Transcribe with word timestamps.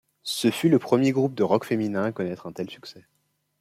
Ce 0.23 0.49
fut 0.49 0.67
le 0.67 0.79
premier 0.79 1.11
groupe 1.11 1.35
de 1.35 1.43
rock 1.43 1.63
féminin 1.63 2.05
à 2.05 2.11
connaître 2.11 2.47
un 2.47 2.51
tel 2.51 2.71
succès. 2.71 3.05